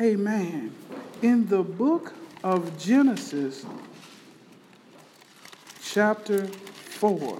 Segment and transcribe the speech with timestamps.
[0.00, 0.72] Amen.
[1.22, 2.12] In the book
[2.44, 3.66] of Genesis,
[5.82, 7.36] chapter 4,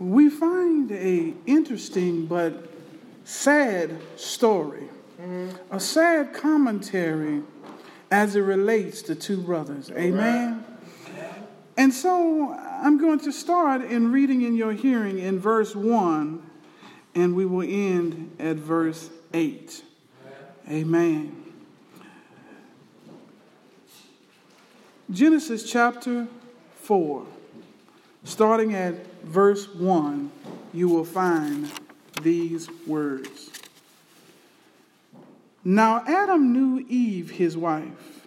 [0.00, 2.68] we find a interesting but
[3.24, 4.86] sad story,
[5.70, 7.42] a sad commentary
[8.10, 9.90] as it relates to two brothers.
[9.92, 10.62] Amen.
[11.78, 16.42] And so I'm going to start in reading in your hearing in verse 1,
[17.14, 19.82] and we will end at verse 8.
[20.70, 21.44] Amen.
[25.10, 26.28] Genesis chapter
[26.76, 27.26] 4,
[28.22, 30.30] starting at verse 1,
[30.72, 31.70] you will find
[32.22, 33.50] these words.
[35.64, 38.26] Now Adam knew Eve, his wife,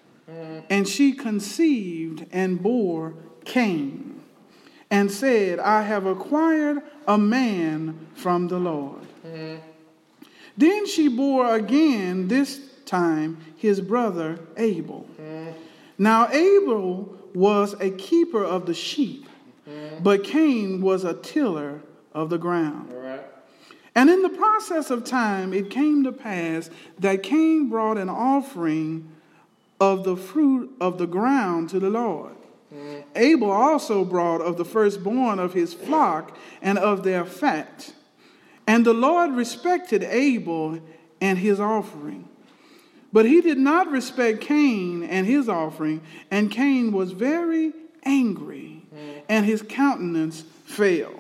[0.70, 3.16] and she conceived and bore
[3.46, 4.22] Cain,
[4.92, 9.02] and said, I have acquired a man from the Lord.
[9.26, 9.77] Mm-hmm.
[10.58, 15.08] Then she bore again, this time, his brother Abel.
[15.22, 15.54] Mm.
[15.98, 19.28] Now Abel was a keeper of the sheep,
[19.70, 20.02] mm.
[20.02, 21.82] but Cain was a tiller
[22.14, 22.94] of the ground.
[23.98, 29.12] And in the process of time, it came to pass that Cain brought an offering
[29.80, 32.36] of the fruit of the ground to the Lord.
[32.72, 33.04] Mm.
[33.16, 37.94] Abel also brought of the firstborn of his flock and of their fat.
[38.68, 40.80] And the Lord respected Abel
[41.22, 42.28] and his offering.
[43.14, 47.72] But he did not respect Cain and his offering, and Cain was very
[48.04, 48.84] angry,
[49.30, 51.14] and his countenance fell.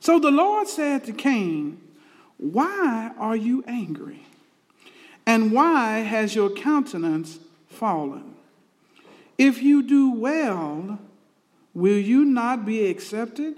[0.00, 1.80] So the Lord said to Cain,
[2.36, 4.26] Why are you angry?
[5.26, 8.34] And why has your countenance fallen?
[9.36, 10.98] If you do well,
[11.74, 13.56] will you not be accepted?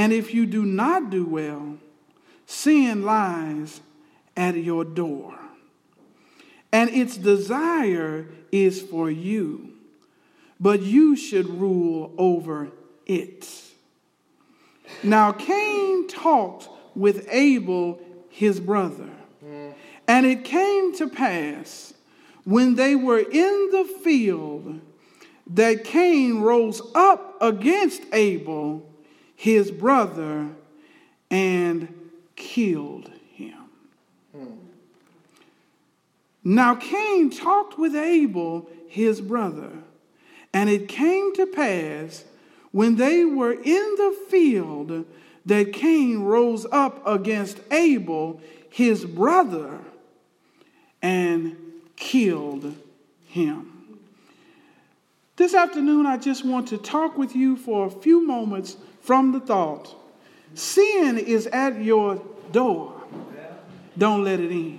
[0.00, 1.76] And if you do not do well,
[2.46, 3.82] sin lies
[4.34, 5.38] at your door.
[6.72, 9.74] And its desire is for you,
[10.58, 12.70] but you should rule over
[13.04, 13.46] it.
[15.02, 19.10] Now Cain talked with Abel, his brother.
[20.08, 21.92] And it came to pass
[22.44, 24.80] when they were in the field
[25.48, 28.86] that Cain rose up against Abel
[29.40, 30.46] his brother
[31.30, 33.70] and killed him.
[34.36, 34.44] Hmm.
[36.44, 39.70] Now Cain talked with Abel, his brother,
[40.52, 42.24] and it came to pass
[42.70, 43.62] when they were in
[43.96, 45.06] the field
[45.46, 49.78] that Cain rose up against Abel, his brother,
[51.00, 51.56] and
[51.96, 52.74] killed
[53.26, 53.72] him.
[55.36, 58.76] This afternoon, I just want to talk with you for a few moments
[59.10, 59.92] from the thought
[60.54, 62.22] sin is at your
[62.52, 63.02] door.
[63.98, 64.78] Don't let it in.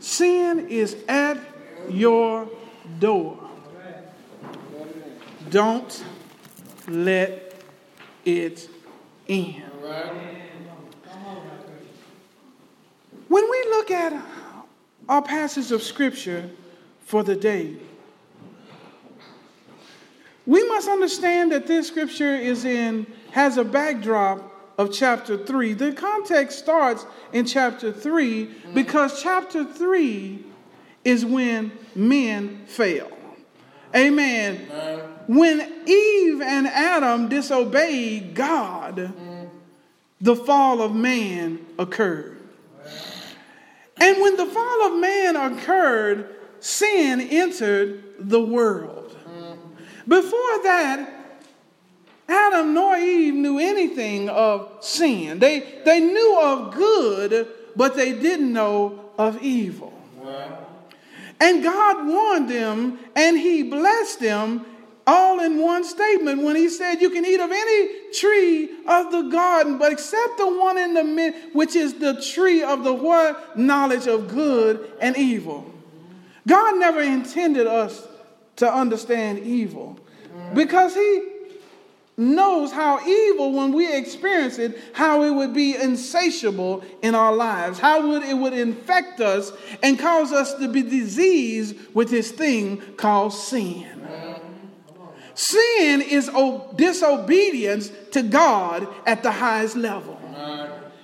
[0.00, 1.38] Sin is at
[1.88, 2.46] your
[2.98, 3.38] door.
[5.48, 6.04] Don't
[6.88, 7.54] let
[8.26, 8.68] it
[9.26, 9.62] in.
[13.28, 14.22] When we look at
[15.08, 16.50] our passage of scripture
[17.00, 17.76] for the day,
[20.46, 25.74] we must understand that this scripture is in has a backdrop of chapter 3.
[25.74, 30.44] The context starts in chapter 3 because chapter 3
[31.04, 33.10] is when men fail.
[33.94, 34.56] Amen.
[34.56, 35.36] Mm-hmm.
[35.36, 39.44] When Eve and Adam disobeyed God, mm-hmm.
[40.20, 42.38] the fall of man occurred.
[44.00, 48.99] And when the fall of man occurred, sin entered the world.
[50.06, 51.20] Before that,
[52.28, 55.40] Adam nor Eve knew anything of sin.
[55.40, 59.92] They, they knew of good, but they didn't know of evil.
[61.40, 64.66] And God warned them and He blessed them
[65.06, 69.22] all in one statement when He said, You can eat of any tree of the
[69.22, 73.58] garden, but except the one in the mid, which is the tree of the what?
[73.58, 75.72] Knowledge of good and evil.
[76.46, 78.06] God never intended us
[78.60, 79.98] to understand evil.
[80.54, 81.22] Because he
[82.18, 87.78] knows how evil when we experience it how it would be insatiable in our lives
[87.78, 89.50] how would it would infect us
[89.82, 93.86] and cause us to be diseased with this thing called sin.
[95.34, 96.30] Sin is
[96.76, 100.20] disobedience to god at the highest level.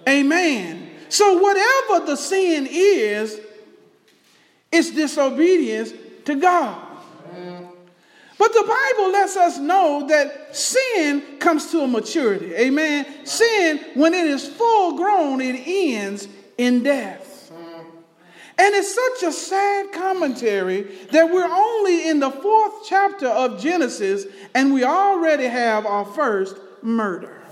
[0.07, 0.91] Amen.
[1.09, 3.41] So whatever the sin is
[4.71, 5.95] it's disobedience
[6.27, 6.86] to god
[8.39, 12.55] but the Bible lets us know that sin comes to a maturity.
[12.55, 13.07] Amen.
[13.25, 16.29] Sin, when it is full grown, it ends
[16.59, 17.51] in death.
[18.59, 24.25] And it's such a sad commentary that we're only in the fourth chapter of Genesis
[24.55, 27.43] and we already have our first murder.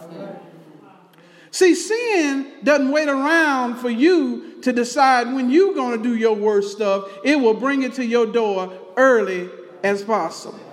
[1.50, 6.34] See, sin doesn't wait around for you to decide when you're going to do your
[6.34, 7.08] worst stuff.
[7.22, 9.50] It will bring it to your door early
[9.82, 10.63] as possible.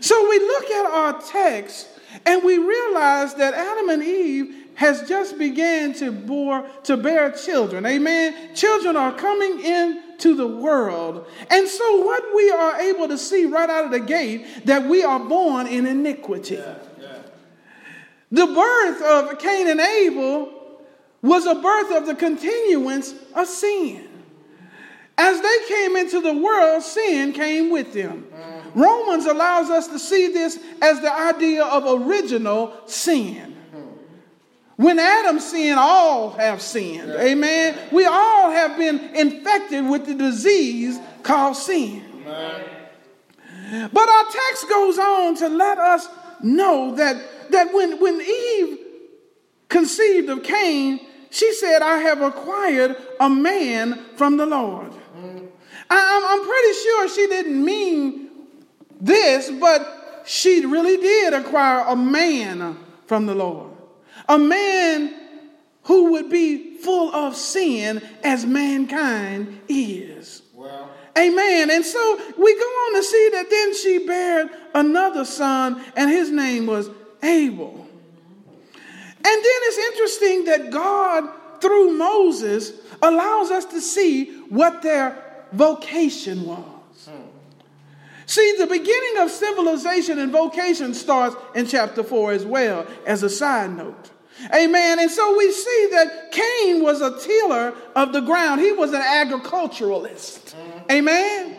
[0.00, 1.88] So we look at our text
[2.26, 7.84] and we realize that Adam and Eve has just began to bore to bear children.
[7.84, 8.54] Amen.
[8.54, 11.26] Children are coming into the world.
[11.50, 15.02] And so what we are able to see right out of the gate that we
[15.02, 16.54] are born in iniquity.
[16.54, 17.18] Yeah, yeah.
[18.30, 20.52] The birth of Cain and Abel
[21.22, 24.08] was a birth of the continuance of sin.
[25.16, 28.28] As they came into the world, sin came with them.
[28.32, 28.57] Mm-hmm.
[28.74, 33.56] Romans allows us to see this as the idea of original sin.
[34.76, 37.10] When Adam sinned, all have sinned.
[37.10, 37.76] Amen.
[37.90, 42.04] We all have been infected with the disease called sin.
[42.24, 46.08] But our text goes on to let us
[46.42, 48.78] know that, that when, when Eve
[49.68, 51.00] conceived of Cain,
[51.30, 54.92] she said, I have acquired a man from the Lord.
[55.16, 55.48] Mm.
[55.90, 58.27] I'm pretty sure she didn't mean
[59.00, 63.78] this, but she really did acquire a man from the Lord
[64.28, 65.14] a man
[65.84, 70.42] who would be full of sin as mankind is.
[70.54, 70.90] Well.
[71.16, 71.70] Amen.
[71.70, 76.30] And so we go on to see that then she bare another son, and his
[76.30, 76.90] name was
[77.22, 77.86] Abel.
[79.16, 81.28] And then it's interesting that God,
[81.60, 82.72] through Moses,
[83.02, 86.77] allows us to see what their vocation was.
[88.28, 93.30] See, the beginning of civilization and vocation starts in chapter 4 as well, as a
[93.30, 94.10] side note.
[94.54, 94.98] Amen.
[94.98, 98.60] And so we see that Cain was a tiller of the ground.
[98.60, 100.54] He was an agriculturalist.
[100.54, 100.90] Mm-hmm.
[100.90, 101.56] Amen.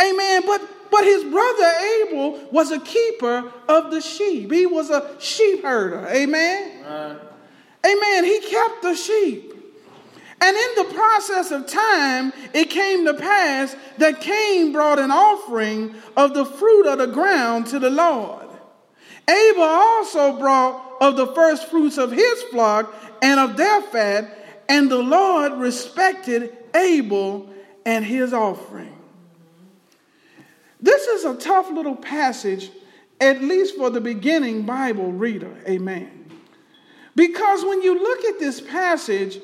[0.00, 0.42] Amen.
[0.46, 1.72] But but his brother
[2.08, 4.50] Abel was a keeper of the sheep.
[4.50, 6.06] He was a sheep herder.
[6.08, 6.82] Amen.
[7.84, 8.24] Amen.
[8.24, 9.55] He kept the sheep.
[10.40, 15.94] And in the process of time, it came to pass that Cain brought an offering
[16.16, 18.46] of the fruit of the ground to the Lord.
[19.28, 24.90] Abel also brought of the first fruits of his flock and of their fat, and
[24.90, 27.48] the Lord respected Abel
[27.84, 28.92] and his offering.
[30.80, 32.70] This is a tough little passage,
[33.20, 35.56] at least for the beginning Bible reader.
[35.66, 36.30] Amen.
[37.14, 39.38] Because when you look at this passage,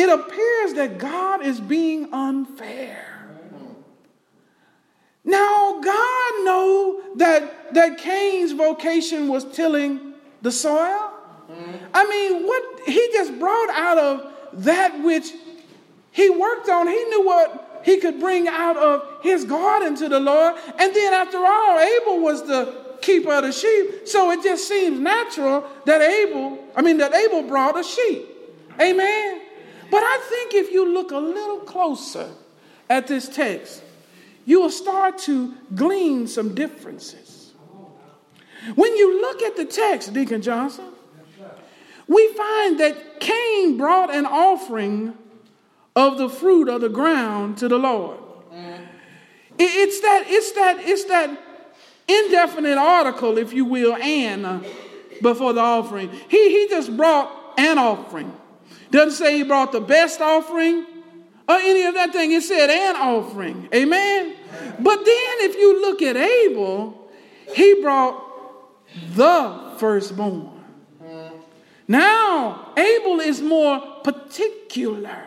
[0.00, 3.06] it appears that God is being unfair.
[5.22, 11.12] Now, God knew that, that Cain's vocation was tilling the soil.
[11.92, 14.32] I mean, what he just brought out of
[14.64, 15.32] that which
[16.12, 20.20] he worked on, he knew what he could bring out of his garden to the
[20.20, 20.54] Lord.
[20.78, 24.08] And then, after all, Abel was the keeper of the sheep.
[24.08, 28.26] So it just seems natural that Abel, I mean, that Abel brought a sheep.
[28.80, 29.42] Amen.
[29.90, 32.30] But I think if you look a little closer
[32.88, 33.82] at this text,
[34.46, 37.52] you will start to glean some differences.
[38.74, 40.86] When you look at the text, Deacon Johnson,
[42.06, 45.14] we find that Cain brought an offering
[45.96, 48.18] of the fruit of the ground to the Lord.
[48.52, 48.84] Mm-hmm.
[49.58, 51.30] It's that, it's that, it's that
[52.08, 54.60] indefinite article, if you will, and uh,
[55.22, 56.10] before the offering.
[56.28, 58.32] He, he just brought an offering.
[58.90, 60.86] Doesn't say he brought the best offering
[61.48, 62.32] or any of that thing.
[62.32, 63.68] It said an offering.
[63.74, 64.34] Amen.
[64.78, 67.10] But then if you look at Abel,
[67.54, 68.24] he brought
[69.14, 70.64] the firstborn.
[71.86, 75.24] Now, Abel is more particular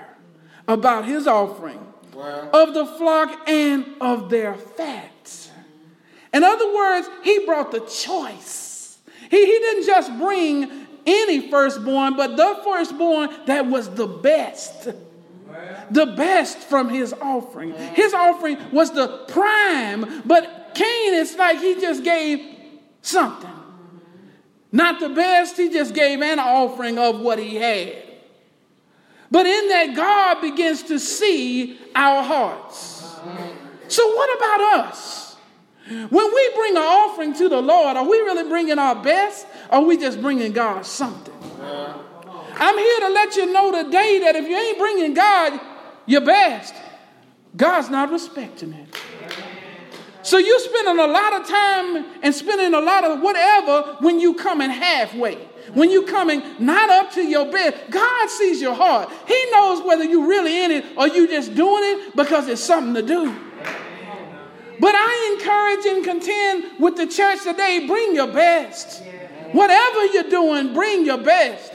[0.65, 2.49] about his offering wow.
[2.53, 5.49] of the flock and of their fat.
[6.33, 8.97] In other words, he brought the choice.
[9.29, 14.89] He, he didn't just bring any firstborn, but the firstborn that was the best.
[15.91, 17.73] The best from his offering.
[17.73, 22.57] His offering was the prime, but Cain, it's like he just gave
[23.01, 23.49] something.
[24.71, 27.95] Not the best, he just gave an offering of what he had.
[29.29, 33.03] But in that, God begins to see our hearts.
[33.87, 35.22] So, what about us?
[35.87, 39.45] When we bring an offering to the Lord, are we really bringing our best?
[39.69, 41.33] Or are we just bringing God something?
[42.55, 45.59] I'm here to let you know today that if you ain't bringing God
[46.05, 46.73] your best,
[47.55, 48.87] God's not respecting it.
[50.21, 54.35] So you're spending a lot of time and spending a lot of whatever when you
[54.35, 55.35] coming halfway.
[55.73, 59.09] When you coming not up to your bed, God sees your heart.
[59.27, 62.93] He knows whether you really in it or you just doing it because it's something
[62.93, 63.37] to do.
[64.79, 69.03] But I encourage and contend with the church today, bring your best.
[69.53, 71.71] Whatever you're doing, bring your best.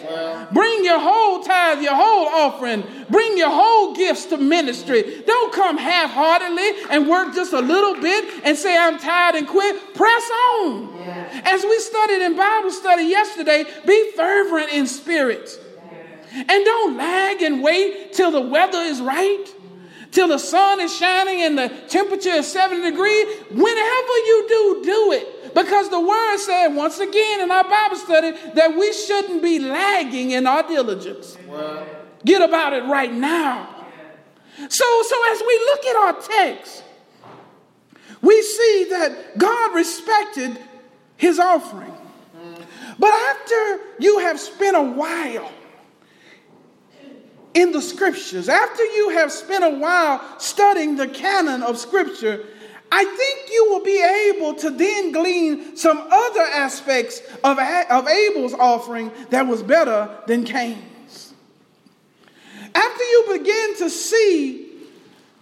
[0.52, 2.83] Bring your whole tithe, your whole offering.
[3.09, 5.23] Bring your whole gifts to ministry.
[5.25, 9.47] Don't come half heartedly and work just a little bit and say, I'm tired and
[9.47, 9.95] quit.
[9.95, 10.99] Press on.
[11.45, 15.49] As we studied in Bible study yesterday, be fervent in spirit.
[16.33, 19.47] And don't lag and wait till the weather is right
[20.11, 23.27] till the sun is shining and the temperature is 70 degrees.
[23.50, 25.55] Whenever you do, do it.
[25.55, 30.33] Because the word said, once again in our Bible study, that we shouldn't be lagging
[30.33, 31.37] in our diligence.
[32.25, 33.77] Get about it right now.
[34.69, 36.85] So, so as we look at our text,
[38.21, 40.59] we see that God respected
[41.17, 41.95] his offering.
[42.99, 45.53] But after you have spent a while
[47.55, 52.45] in the scriptures, after you have spent a while studying the canon of scripture,
[52.90, 58.55] I think you will be able to then glean some other aspects of, of Abel's
[58.55, 61.35] offering that was better than Cain's.
[62.75, 64.69] After you begin to see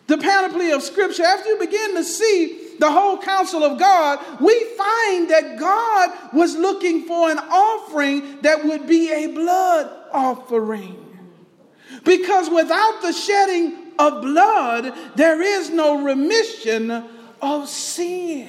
[0.07, 4.59] the panoply of Scripture, after you begin to see the whole counsel of God, we
[4.77, 11.06] find that God was looking for an offering that would be a blood offering.
[12.07, 16.91] Because without the shedding of blood, there is no remission
[17.43, 18.49] of sin.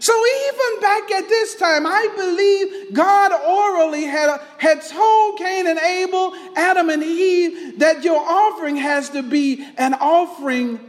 [0.00, 5.78] So even back at this time, I believe God orally had, had told Cain and
[5.78, 10.80] Abel, Adam and Eve, that your offering has to be an offering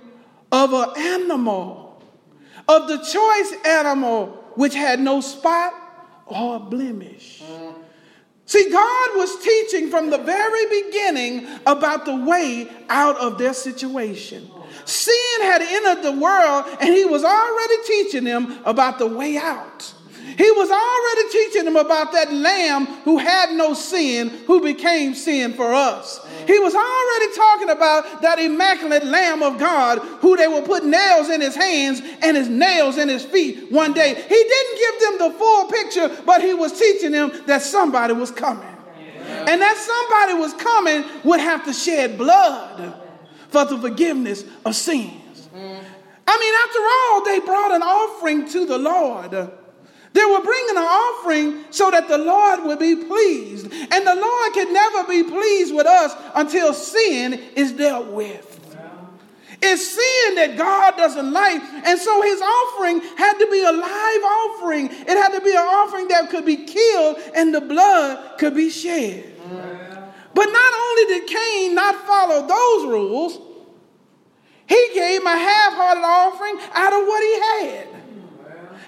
[0.51, 2.01] of an animal,
[2.67, 5.73] of the choice animal which had no spot
[6.27, 7.41] or blemish.
[8.51, 14.51] See, God was teaching from the very beginning about the way out of their situation.
[14.83, 19.93] Sin had entered the world, and he was already teaching them about the way out.
[20.37, 25.53] He was already teaching them about that lamb who had no sin, who became sin
[25.53, 26.19] for us.
[26.47, 31.29] He was already talking about that immaculate lamb of God who they would put nails
[31.29, 34.13] in his hands and his nails in his feet one day.
[34.13, 38.31] He didn't give them the full picture, but he was teaching them that somebody was
[38.31, 38.67] coming.
[39.23, 42.93] And that somebody was coming would have to shed blood
[43.49, 45.49] for the forgiveness of sins.
[45.53, 49.51] I mean, after all, they brought an offering to the Lord.
[50.13, 53.71] They were bringing an offering so that the Lord would be pleased.
[53.71, 58.59] And the Lord can never be pleased with us until sin is dealt with.
[59.63, 61.61] It's sin that God doesn't like.
[61.61, 64.87] And so his offering had to be a live offering.
[64.87, 68.69] It had to be an offering that could be killed and the blood could be
[68.69, 69.31] shed.
[70.33, 73.39] But not only did Cain not follow those rules,
[74.67, 77.90] he gave a half hearted offering out of what he had.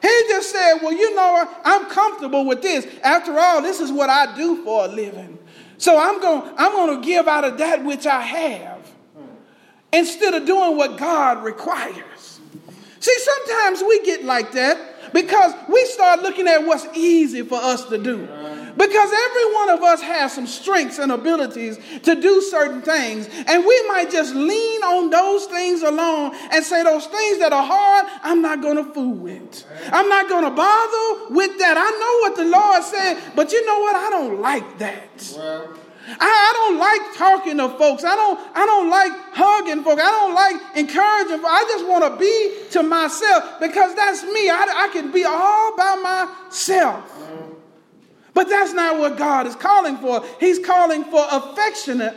[0.04, 2.86] He just said, Well, you know, I'm comfortable with this.
[3.02, 5.40] After all, this is what I do for a living.
[5.78, 8.92] So I'm going I'm going to give out of that which I have
[9.94, 12.42] instead of doing what God requires.
[13.00, 17.86] See, sometimes we get like that because we start looking at what's easy for us
[17.86, 18.28] to do.
[18.76, 23.30] Because every one of us has some strengths and abilities to do certain things.
[23.48, 27.64] And we might just lean on those things alone and say, those things that are
[27.64, 29.66] hard, I'm not going to fool with.
[29.92, 31.78] I'm not going to bother with that.
[31.78, 33.96] I know what the Lord said, but you know what?
[33.96, 35.34] I don't like that.
[35.38, 35.78] Well.
[36.06, 38.04] I, I, don't like talking to folks.
[38.04, 40.02] I don't, I don't like hugging folks.
[40.02, 41.50] I don't like encouraging folks.
[41.50, 44.50] I just want to be to myself because that's me.
[44.50, 47.10] I, I can be all by myself.
[48.34, 50.24] But that's not what God is calling for.
[50.40, 52.16] He's calling for affectionate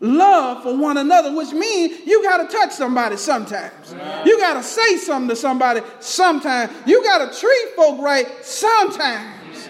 [0.00, 3.94] love for one another, which means you got to touch somebody sometimes.
[4.24, 6.72] You got to say something to somebody sometimes.
[6.86, 9.68] You got to treat folk right sometimes.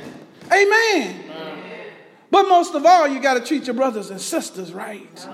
[0.51, 1.25] Amen.
[2.31, 5.29] But most of all, you got to treat your brothers and sisters right.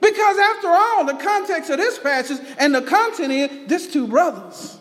[0.00, 4.78] Because after all, the context of this passage and the content is this two brothers.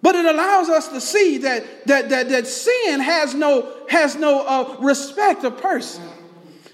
[0.00, 4.46] But it allows us to see that, that, that, that sin has no, has no
[4.46, 6.04] uh, respect of person.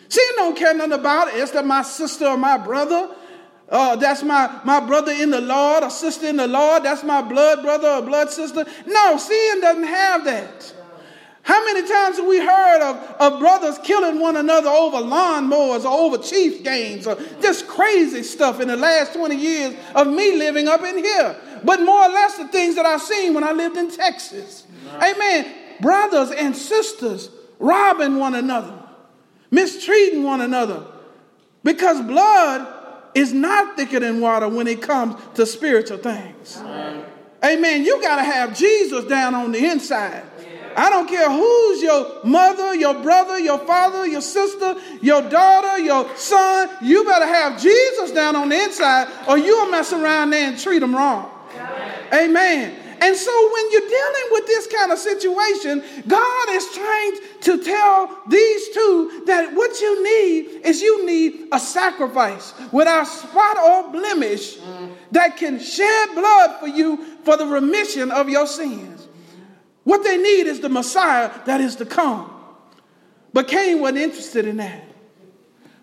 [0.09, 1.35] Sin don't care nothing about it.
[1.35, 1.40] it.
[1.40, 3.14] Is that my sister or my brother?
[3.69, 6.83] Uh, that's my, my brother in the Lord or sister in the Lord.
[6.83, 8.66] That's my blood brother or blood sister.
[8.87, 10.75] No, sin doesn't have that.
[11.43, 15.88] How many times have we heard of, of brothers killing one another over lawnmowers or
[15.88, 20.69] over Chiefs games or just crazy stuff in the last 20 years of me living
[20.69, 21.37] up in here?
[21.64, 24.66] But more or less the things that I've seen when I lived in Texas.
[24.94, 25.52] Amen.
[25.80, 28.78] Brothers and sisters robbing one another,
[29.50, 30.85] mistreating one another.
[31.62, 32.66] Because blood
[33.14, 36.59] is not thicker than water when it comes to spiritual things.
[37.42, 37.85] Amen.
[37.85, 40.25] You got to have Jesus down on the inside.
[40.76, 46.14] I don't care who's your mother, your brother, your father, your sister, your daughter, your
[46.16, 46.68] son.
[46.83, 50.80] You better have Jesus down on the inside or you'll mess around there and treat
[50.80, 51.30] them wrong.
[52.13, 52.77] Amen.
[53.01, 58.23] And so when you're dealing with this kind of situation, God is trying to tell
[58.29, 64.59] these two that what you need is you need a sacrifice without spot or blemish
[65.11, 69.07] that can shed blood for you for the remission of your sins.
[69.83, 72.31] What they need is the Messiah that is to come.
[73.35, 74.83] But Cain wasn't interested in that.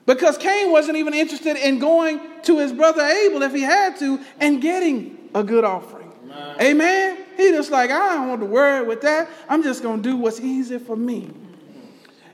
[0.08, 4.20] Because Cain wasn't even interested in going to his brother Abel if he had to
[4.40, 6.11] and getting a good offering.
[6.23, 6.55] Amen.
[6.61, 7.17] Amen.
[7.38, 9.29] He just like, I don't want to worry with that.
[9.50, 11.29] I'm just going to do what's easy for me.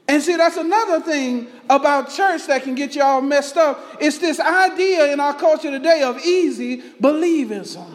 [0.09, 3.83] And see, that's another thing about church that can get you all messed up.
[3.99, 7.85] It's this idea in our culture today of easy believism.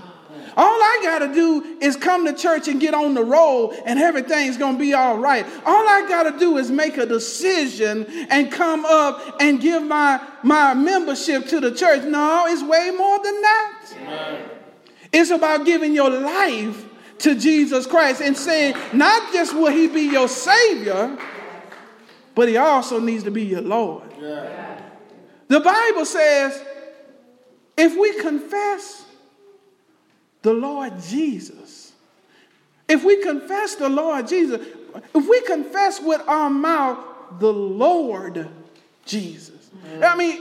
[0.54, 3.98] All I got to do is come to church and get on the roll and
[3.98, 5.46] everything's going to be all right.
[5.64, 10.20] All I got to do is make a decision and come up and give my,
[10.42, 12.04] my membership to the church.
[12.04, 13.82] No, it's way more than that.
[13.96, 14.51] Amen.
[15.12, 16.86] It's about giving your life
[17.18, 21.18] to Jesus Christ and saying, not just will he be your Savior,
[22.34, 24.10] but he also needs to be your Lord.
[24.20, 24.80] Yeah.
[25.48, 26.64] The Bible says,
[27.76, 29.04] if we confess
[30.42, 31.92] the Lord Jesus.
[32.88, 34.66] If we confess the Lord Jesus,
[35.14, 36.98] if we confess with our mouth
[37.38, 38.48] the Lord
[39.06, 39.70] Jesus.
[40.02, 40.40] I mean,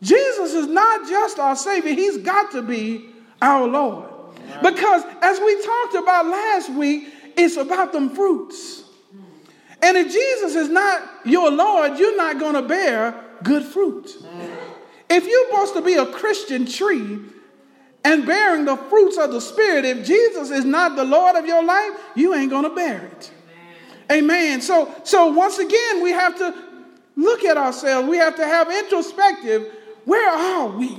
[0.00, 3.11] Jesus is not just our Savior, He's got to be
[3.42, 4.08] our Lord.
[4.62, 8.84] Because as we talked about last week, it's about them fruits.
[9.82, 14.16] And if Jesus is not your Lord, you're not going to bear good fruit.
[15.10, 17.18] If you're supposed to be a Christian tree,
[18.04, 19.84] and bearing the fruits of the Spirit.
[19.84, 23.30] If Jesus is not the Lord of your life, you ain't going to bear it.
[24.10, 24.60] Amen.
[24.60, 26.54] So, so once again, we have to
[27.16, 28.08] look at ourselves.
[28.08, 29.72] We have to have introspective.
[30.04, 30.98] Where are we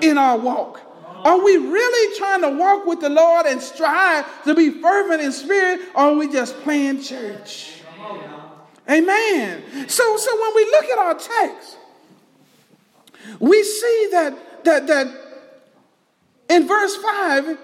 [0.00, 0.80] in our walk?
[1.24, 5.32] Are we really trying to walk with the Lord and strive to be fervent in
[5.32, 7.82] spirit, or are we just playing church?
[8.90, 9.88] Amen.
[9.88, 11.78] So, so when we look at our text,
[13.38, 15.06] we see that that that
[16.48, 17.58] in verse 5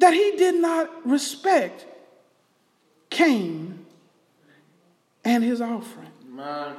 [0.00, 1.86] that he did not respect
[3.10, 3.86] Cain
[5.24, 6.10] and his offering.
[6.28, 6.76] Man.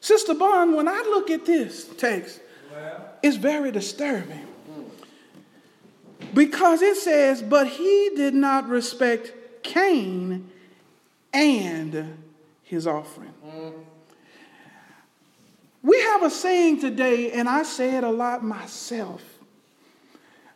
[0.00, 2.40] Sister Bond, when I look at this text,
[2.72, 3.14] well.
[3.22, 4.46] it's very disturbing.
[6.34, 10.50] Because it says, but he did not respect Cain
[11.32, 12.16] and
[12.62, 13.34] his offering.
[15.82, 19.22] We have a saying today, and I say it a lot myself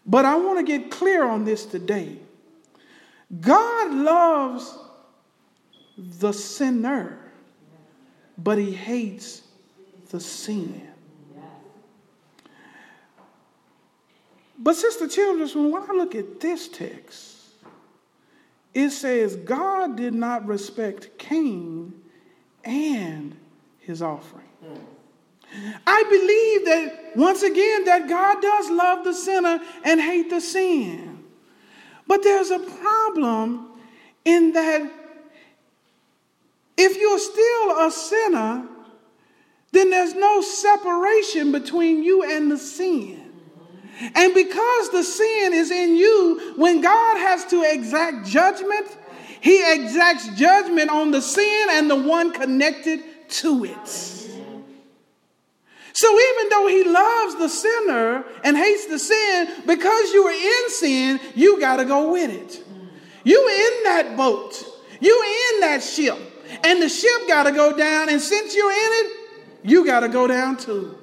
[0.07, 2.19] but I want to get clear on this today.
[3.41, 4.77] God loves
[5.97, 7.19] the sinner,
[8.37, 9.43] but he hates
[10.11, 10.89] the sin.
[14.59, 17.35] But, Sister Childress, when I look at this text,
[18.73, 21.93] it says God did not respect Cain
[22.65, 23.37] and
[23.79, 24.45] his offering.
[25.87, 31.23] I believe that once again that God does love the sinner and hate the sin.
[32.07, 33.69] But there's a problem
[34.25, 34.91] in that
[36.77, 38.67] if you're still a sinner,
[39.71, 43.24] then there's no separation between you and the sin.
[44.01, 48.87] And because the sin is in you, when God has to exact judgment,
[49.41, 53.89] he exacts judgment on the sin and the one connected to it.
[55.97, 60.71] So even though he loves the sinner and hates the sin, because you are in
[60.71, 62.65] sin, you got to go with it.
[63.23, 64.65] You in that boat.
[65.01, 66.19] You in that ship.
[66.65, 68.09] And the ship got to go down.
[68.09, 69.13] And since you're in it,
[69.63, 70.99] you got to go down too.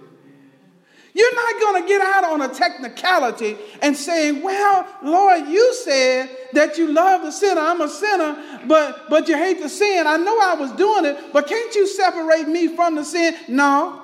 [1.14, 6.30] You're not going to get out on a technicality and saying, well, Lord, you said
[6.54, 7.60] that you love the sinner.
[7.60, 10.08] I'm a sinner, but, but you hate the sin.
[10.08, 13.36] I know I was doing it, but can't you separate me from the sin?
[13.50, 14.02] No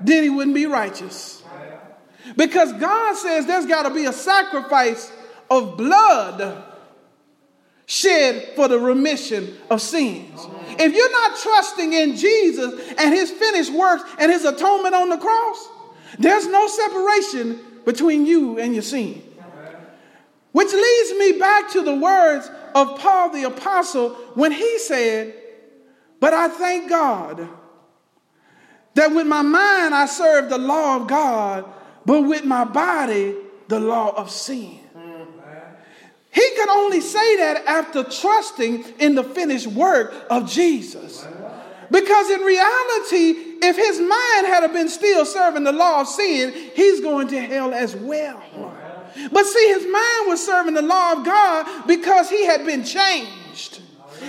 [0.00, 1.42] then he wouldn't be righteous.
[2.36, 5.12] Because God says there's got to be a sacrifice
[5.50, 6.64] of blood
[7.86, 10.40] shed for the remission of sins.
[10.78, 15.18] If you're not trusting in Jesus and his finished works and his atonement on the
[15.18, 15.68] cross,
[16.18, 19.22] there's no separation between you and your sin.
[20.52, 25.34] Which leads me back to the words of Paul the Apostle when he said,
[26.18, 27.48] But I thank God
[28.94, 31.66] that with my mind I serve the law of God,
[32.06, 33.36] but with my body,
[33.68, 34.80] the law of sin.
[36.36, 41.26] He could only say that after trusting in the finished work of Jesus.
[41.90, 47.00] Because in reality, if his mind had been still serving the law of sin, he's
[47.00, 48.42] going to hell as well.
[49.32, 53.80] But see, his mind was serving the law of God because he had been changed.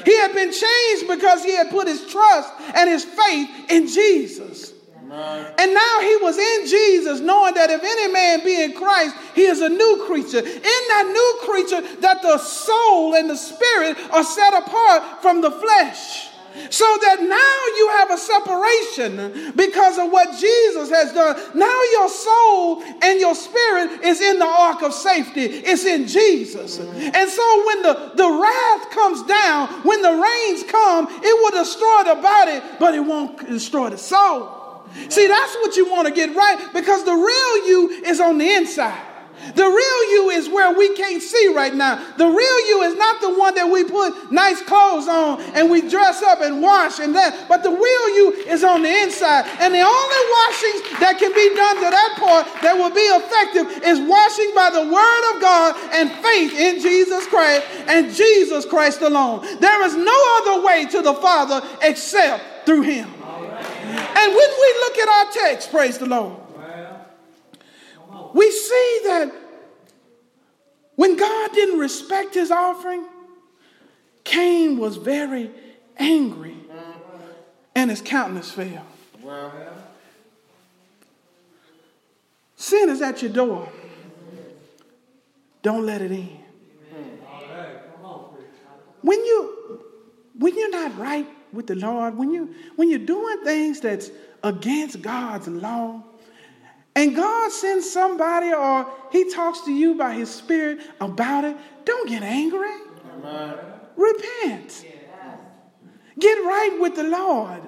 [0.06, 4.74] He had been changed because he had put his trust and his faith in Jesus.
[5.10, 9.44] And now he was in Jesus, knowing that if any man be in Christ, he
[9.44, 10.40] is a new creature.
[10.40, 15.52] In that new creature, that the soul and the spirit are set apart from the
[15.52, 16.30] flesh.
[16.70, 21.36] So that now you have a separation because of what Jesus has done.
[21.56, 26.80] Now your soul and your spirit is in the ark of safety, it's in Jesus.
[26.80, 32.04] And so when the, the wrath comes down, when the rains come, it will destroy
[32.04, 34.58] the body, but it won't destroy the soul.
[35.10, 38.50] See, that's what you want to get right because the real you is on the
[38.50, 39.07] inside.
[39.55, 42.03] The real you is where we can't see right now.
[42.17, 45.88] The real you is not the one that we put nice clothes on and we
[45.88, 49.45] dress up and wash and that, but the real you is on the inside.
[49.60, 53.83] And the only washings that can be done to that part that will be effective
[53.83, 59.01] is washing by the word of God and faith in Jesus Christ and Jesus Christ
[59.01, 59.45] alone.
[59.60, 63.07] There is no other way to the Father except through him.
[63.07, 66.36] And when we look at our text, praise the Lord,
[68.38, 69.34] we see that
[70.95, 73.04] when God didn't respect his offering,
[74.23, 75.50] Cain was very
[75.97, 76.56] angry
[77.76, 78.86] and his countenance fell.
[82.56, 83.71] Sin is at your door.
[85.63, 86.38] Don't let it in.
[89.02, 89.84] When you
[90.38, 94.12] when you're not right with the Lord, when you when you're doing things that's
[94.43, 96.04] against God's law,
[96.97, 101.55] and God sends somebody or He talks to you by His Spirit about it,
[101.86, 102.73] don't get angry.
[103.13, 103.55] Amen.
[103.95, 104.83] Repent.
[106.17, 107.62] Get right with the Lord.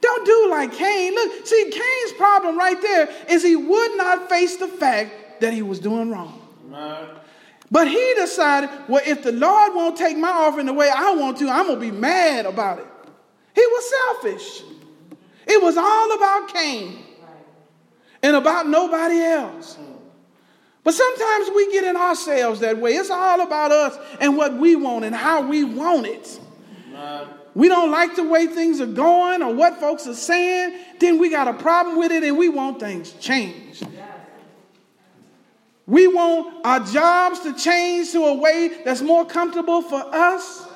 [0.00, 1.14] Don't do like Cain.
[1.14, 5.62] Look, see, Cain's problem right there is he would not face the fact that he
[5.62, 6.40] was doing wrong.
[6.68, 7.08] Amen.
[7.72, 11.38] But he decided, well, if the Lord won't take my offering the way I want
[11.38, 12.86] to, I'm going to be mad about it.
[13.52, 14.62] He was selfish.
[15.48, 17.05] It was all about Cain
[18.22, 19.78] and about nobody else.
[20.84, 22.92] But sometimes we get in ourselves that way.
[22.94, 26.40] It's all about us and what we want and how we want it.
[27.54, 31.30] We don't like the way things are going or what folks are saying, then we
[31.30, 33.86] got a problem with it and we want things changed.
[35.86, 40.66] We want our jobs to change to a way that's more comfortable for us.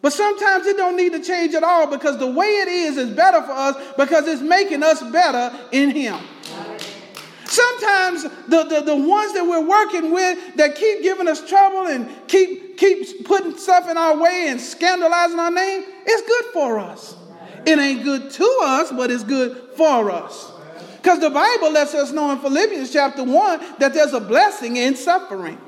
[0.00, 3.10] But sometimes it don't need to change at all because the way it is is
[3.10, 6.18] better for us because it's making us better in Him.
[7.56, 12.06] Sometimes the, the, the ones that we're working with that keep giving us trouble and
[12.28, 17.16] keep, keep putting stuff in our way and scandalizing our name, it's good for us.
[17.64, 20.52] It ain't good to us, but it's good for us.
[20.98, 24.94] Because the Bible lets us know in Philippians chapter 1 that there's a blessing in
[24.94, 25.58] suffering.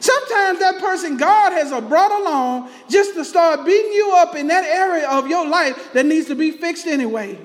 [0.00, 4.64] Sometimes that person God has brought along just to start beating you up in that
[4.64, 7.38] area of your life that needs to be fixed anyway.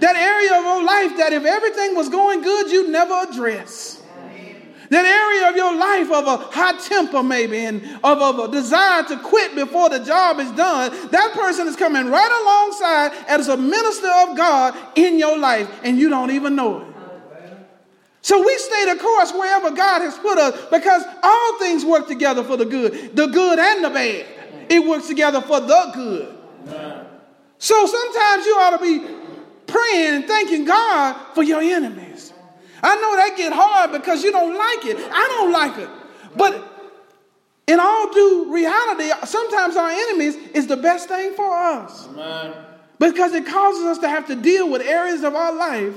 [0.00, 4.02] That area of your life that if everything was going good, you'd never address.
[4.90, 9.02] That area of your life of a hot temper, maybe, and of, of a desire
[9.04, 13.56] to quit before the job is done, that person is coming right alongside as a
[13.56, 16.94] minister of God in your life, and you don't even know it.
[18.20, 22.42] So we stay the course wherever God has put us because all things work together
[22.42, 24.26] for the good, the good and the bad.
[24.70, 26.38] It works together for the good.
[27.58, 29.23] So sometimes you ought to be
[29.74, 32.32] praying and thanking God for your enemies.
[32.82, 34.96] I know that get hard because you don't like it.
[34.98, 35.88] I don't like it.
[36.36, 36.70] But
[37.66, 42.06] in all due reality, sometimes our enemies is the best thing for us.
[42.08, 42.54] Amen.
[42.98, 45.94] Because it causes us to have to deal with areas of our life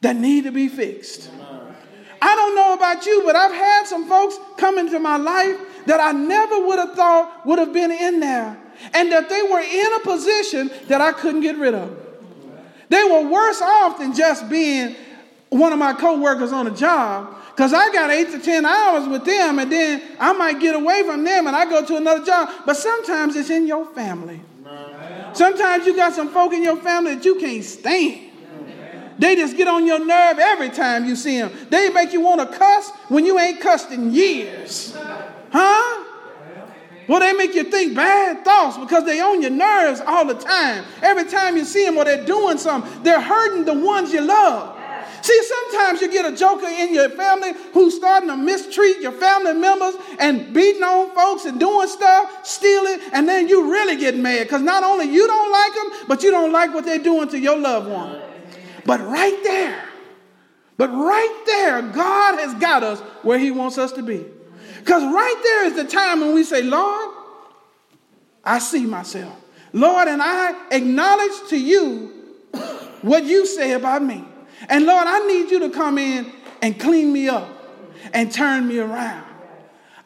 [0.00, 1.30] that need to be fixed.
[1.32, 1.74] Amen.
[2.20, 6.00] I don't know about you, but I've had some folks come into my life that
[6.00, 8.58] I never would have thought would have been in there,
[8.92, 12.07] and that they were in a position that I couldn't get rid of.
[12.88, 14.96] They were worse off than just being
[15.50, 19.24] one of my co-workers on a job Because I got eight to 10 hours with
[19.24, 22.50] them, and then I might get away from them and I go to another job.
[22.64, 24.40] But sometimes it's in your family.
[25.32, 28.30] Sometimes you got some folk in your family that you can't stand.
[29.18, 31.50] They just get on your nerve every time you see them.
[31.68, 34.96] They make you want to cuss when you ain't cussed in years.
[35.50, 36.04] Huh?
[37.08, 40.84] Well, they make you think bad thoughts because they on your nerves all the time.
[41.02, 44.78] Every time you see them or they're doing something, they're hurting the ones you love.
[45.22, 49.54] See, sometimes you get a joker in your family who's starting to mistreat your family
[49.54, 54.44] members and beating on folks and doing stuff, stealing, and then you really get mad
[54.44, 57.38] because not only you don't like them, but you don't like what they're doing to
[57.38, 58.20] your loved one.
[58.84, 59.82] But right there,
[60.76, 64.24] but right there, God has got us where He wants us to be.
[64.88, 67.14] Because right there is the time when we say, Lord,
[68.42, 69.38] I see myself.
[69.74, 72.06] Lord, and I acknowledge to you
[73.02, 74.24] what you say about me.
[74.66, 77.50] And Lord, I need you to come in and clean me up
[78.14, 79.26] and turn me around.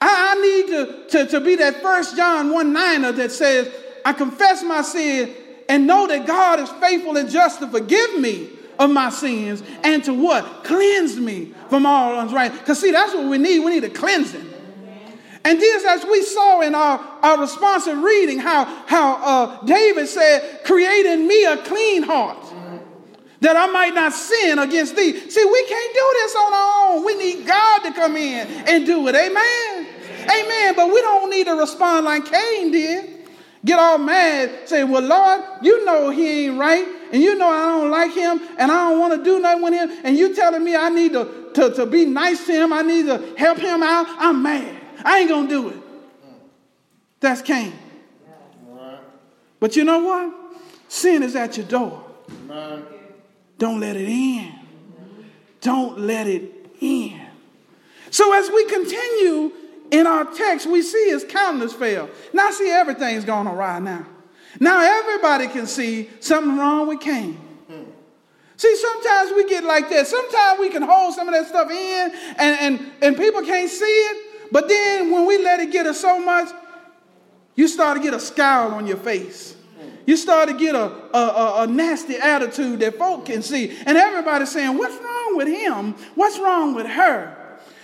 [0.01, 3.73] I, I need to, to, to be that first John 1 9 that says,
[4.05, 5.33] I confess my sin
[5.69, 10.03] and know that God is faithful and just to forgive me of my sins and
[10.03, 10.65] to what?
[10.65, 12.63] Cleanse me from all unrighteousness.
[12.63, 13.61] Because see, that's what we need.
[13.61, 14.52] We need a cleansing.
[15.45, 20.61] And this, as we saw in our, our responsive reading, how, how uh, David said,
[20.65, 22.39] Create in me a clean heart
[23.41, 25.19] that I might not sin against thee.
[25.29, 27.05] See, we can't do this on our own.
[27.05, 29.17] We need God to come in and do it.
[29.17, 29.87] Amen.
[30.31, 30.75] Amen.
[30.77, 33.13] But we don't need to respond like Cain did.
[33.65, 37.79] Get all mad, say, Well, Lord, you know he ain't right, and you know I
[37.79, 40.65] don't like him, and I don't want to do nothing with him, and you telling
[40.65, 43.85] me I need to, to, to be nice to him, I need to help him
[43.85, 44.07] out.
[44.19, 44.82] I'm mad.
[45.05, 45.77] I ain't gonna do it.
[47.21, 47.73] That's Cain.
[49.61, 50.35] But you know what?
[50.89, 52.05] Sin is at your door.
[53.59, 54.53] Don't let it in.
[55.61, 57.21] Don't let it in.
[58.11, 59.53] So as we continue
[59.91, 62.11] in our text, we see his countenance fail.
[62.33, 64.07] Now, see, everything's going awry now.
[64.59, 67.39] Now, everybody can see something wrong with Cain.
[68.57, 70.07] See, sometimes we get like that.
[70.07, 73.85] Sometimes we can hold some of that stuff in and, and, and people can't see
[73.85, 74.32] it.
[74.53, 76.51] But then when we let it get us so much,
[77.57, 79.57] you start to get a scowl on your face.
[80.07, 83.77] You start to get a, a, a, nasty attitude that folk can see.
[83.87, 85.93] And everybody's saying, What's wrong with him?
[86.17, 87.39] What's wrong with her?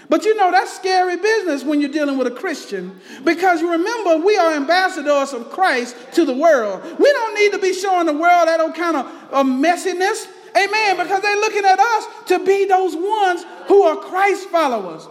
[0.09, 2.99] But you know, that's scary business when you're dealing with a Christian.
[3.25, 6.83] Because you remember, we are ambassadors of Christ to the world.
[6.99, 10.27] We don't need to be showing the world that old kind of, of messiness.
[10.57, 10.97] Amen.
[10.97, 15.07] Because they're looking at us to be those ones who are Christ followers.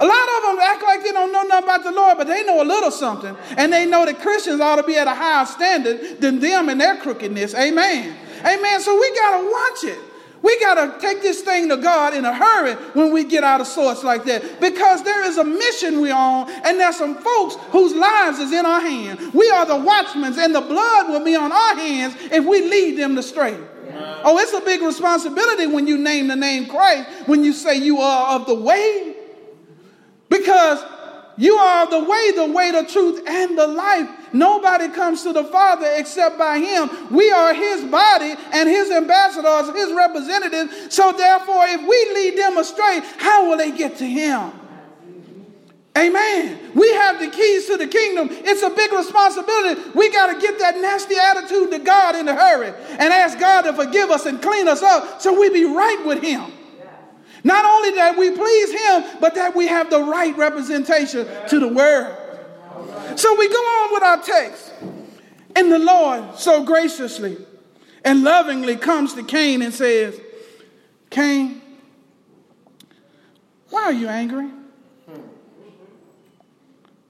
[0.00, 2.44] A lot of them act like they don't know nothing about the Lord, but they
[2.44, 3.36] know a little something.
[3.56, 6.80] And they know that Christians ought to be at a higher standard than them and
[6.80, 7.54] their crookedness.
[7.54, 8.16] Amen.
[8.40, 8.80] Amen.
[8.80, 9.98] So we got to watch it.
[10.40, 13.60] We got to take this thing to God in a hurry when we get out
[13.60, 17.56] of sorts like that because there is a mission we're on, and there's some folks
[17.70, 19.32] whose lives is in our hand.
[19.34, 22.98] We are the watchmen, and the blood will be on our hands if we lead
[22.98, 23.58] them astray.
[24.22, 27.98] Oh, it's a big responsibility when you name the name Christ, when you say you
[27.98, 29.16] are of the way.
[30.28, 30.84] Because
[31.38, 34.08] you are the way, the way, the truth, and the life.
[34.32, 36.90] Nobody comes to the Father except by Him.
[37.10, 40.94] We are His body and His ambassadors, His representatives.
[40.94, 44.50] So, therefore, if we lead them astray, how will they get to Him?
[45.96, 46.72] Amen.
[46.74, 48.28] We have the keys to the kingdom.
[48.30, 49.80] It's a big responsibility.
[49.94, 53.62] We got to get that nasty attitude to God in a hurry and ask God
[53.62, 56.52] to forgive us and clean us up so we be right with Him.
[57.44, 61.68] Not only that we please Him, but that we have the right representation to the
[61.68, 62.16] world.
[63.16, 64.72] So we go on with our text.
[65.56, 67.36] And the Lord so graciously
[68.04, 70.20] and lovingly comes to Cain and says,
[71.10, 71.60] Cain,
[73.70, 74.48] why are you angry?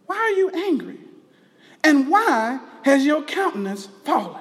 [0.06, 0.98] Why are you angry?
[1.84, 4.40] And why has your countenance fallen?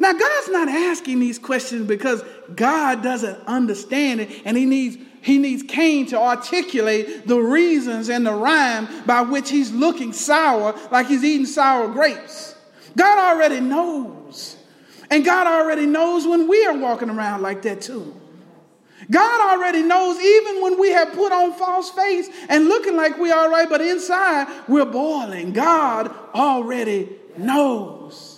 [0.00, 2.24] Now, God's not asking these questions because
[2.56, 8.26] God doesn't understand it and he needs, he needs Cain to articulate the reasons and
[8.26, 12.56] the rhyme by which he's looking sour like he's eating sour grapes.
[12.96, 14.56] God already knows.
[15.10, 18.18] And God already knows when we are walking around like that too.
[19.10, 23.30] God already knows even when we have put on false face and looking like we
[23.30, 25.52] are right, but inside we're boiling.
[25.52, 28.29] God already knows.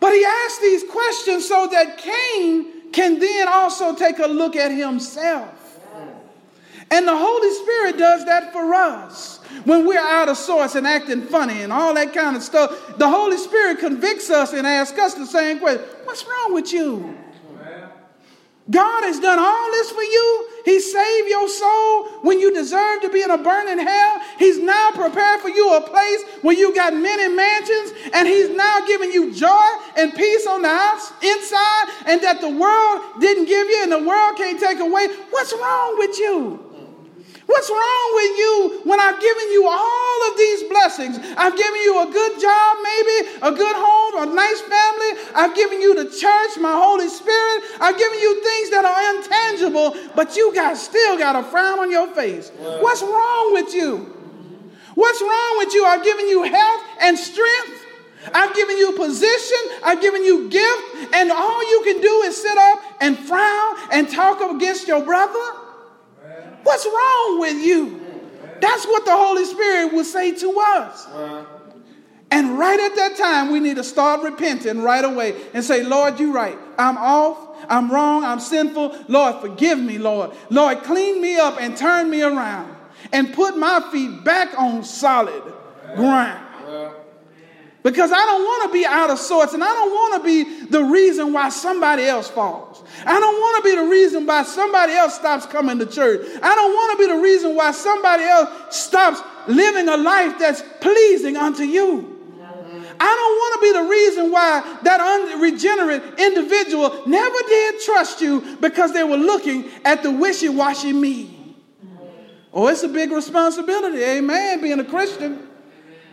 [0.00, 4.70] But he asked these questions so that Cain can then also take a look at
[4.70, 5.56] himself.
[6.90, 9.38] And the Holy Spirit does that for us.
[9.64, 13.08] When we're out of sorts and acting funny and all that kind of stuff, the
[13.08, 17.16] Holy Spirit convicts us and asks us the same question What's wrong with you?
[18.70, 20.46] God has done all this for you.
[20.64, 24.20] He saved your soul when you deserve to be in a burning hell.
[24.38, 28.86] He's now prepared for you a place where you got many mansions, and He's now
[28.86, 33.68] giving you joy and peace on the outs- inside, and that the world didn't give
[33.68, 35.08] you and the world can't take away.
[35.30, 36.69] What's wrong with you?
[37.50, 41.18] What's wrong with you when I've given you all of these blessings?
[41.36, 45.12] I've given you a good job, maybe, a good home, a nice family.
[45.34, 47.64] I've given you the church, my Holy Spirit.
[47.80, 51.90] I've given you things that are intangible, but you got still got a frown on
[51.90, 52.52] your face.
[52.56, 53.96] What's wrong with you?
[54.94, 55.84] What's wrong with you?
[55.84, 57.84] I've given you health and strength.
[58.32, 59.58] I've given you position.
[59.82, 61.14] I've given you gift.
[61.14, 65.59] And all you can do is sit up and frown and talk against your brother.
[66.62, 68.00] What's wrong with you?
[68.60, 71.06] That's what the Holy Spirit will say to us.
[72.30, 76.20] And right at that time, we need to start repenting right away and say, Lord,
[76.20, 76.56] you're right.
[76.78, 77.48] I'm off.
[77.68, 78.24] I'm wrong.
[78.24, 78.96] I'm sinful.
[79.08, 80.30] Lord, forgive me, Lord.
[80.48, 82.76] Lord, clean me up and turn me around
[83.12, 85.42] and put my feet back on solid
[85.96, 86.46] ground.
[87.82, 90.66] Because I don't want to be out of sorts and I don't want to be
[90.66, 92.84] the reason why somebody else falls.
[93.06, 96.20] I don't want to be the reason why somebody else stops coming to church.
[96.42, 100.62] I don't want to be the reason why somebody else stops living a life that's
[100.80, 102.18] pleasing unto you.
[103.02, 108.58] I don't want to be the reason why that unregenerate individual never did trust you
[108.60, 111.56] because they were looking at the wishy washy me.
[112.52, 115.49] Oh, it's a big responsibility, amen, being a Christian.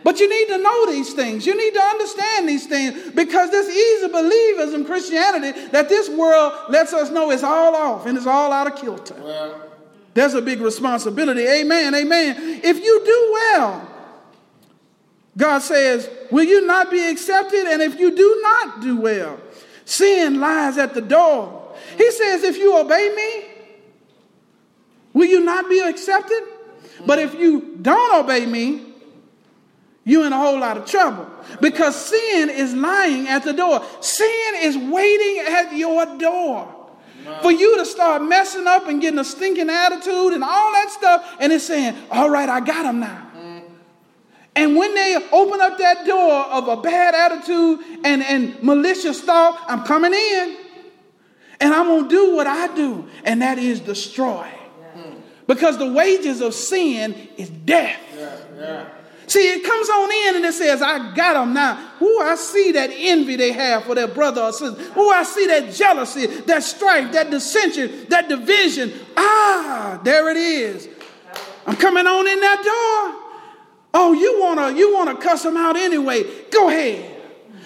[0.04, 1.46] But you need to know these things.
[1.46, 6.92] You need to understand these things because this easy believism Christianity that this world lets
[6.92, 9.14] us know is all off and it's all out of kilter.
[9.14, 9.64] Well.
[10.14, 11.46] There's a big responsibility.
[11.46, 11.94] Amen.
[11.94, 12.60] Amen.
[12.64, 13.88] If you do well,
[15.36, 17.66] God says, Will you not be accepted?
[17.66, 19.38] And if you do not do well,
[19.84, 21.76] sin lies at the door.
[21.96, 23.48] He says, If you obey me,
[25.12, 26.42] will you not be accepted?
[27.06, 28.87] But if you don't obey me,
[30.08, 31.28] you're in a whole lot of trouble
[31.60, 33.84] because sin is lying at the door.
[34.00, 36.74] Sin is waiting at your door
[37.42, 41.36] for you to start messing up and getting a stinking attitude and all that stuff.
[41.38, 43.30] And it's saying, All right, I got them now.
[44.56, 49.62] And when they open up that door of a bad attitude and, and malicious thought,
[49.68, 50.56] I'm coming in
[51.60, 54.48] and I'm going to do what I do, and that is destroy.
[55.46, 58.00] Because the wages of sin is death.
[58.16, 58.88] Yeah, yeah.
[59.28, 61.78] See, it comes on in and it says, I got them now.
[62.00, 64.80] Ooh, I see that envy they have for their brother or sister.
[64.98, 68.90] Ooh, I see that jealousy, that strife, that dissension, that division.
[69.18, 70.88] Ah, there it is.
[71.66, 73.24] I'm coming on in that door.
[73.92, 76.22] Oh, you wanna you wanna cuss them out anyway?
[76.50, 77.16] Go ahead.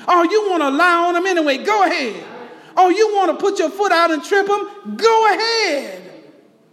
[0.09, 1.59] Oh, you wanna lie on them anyway?
[1.59, 2.25] Go ahead.
[2.77, 4.97] Oh, you wanna put your foot out and trip them?
[4.97, 6.25] Go ahead.